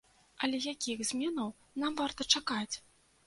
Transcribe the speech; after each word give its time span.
Але 0.45 0.59
якіх 0.73 1.03
зменаў 1.09 1.51
нам 1.83 1.91
варта 2.01 2.27
чакаць? 2.37 2.75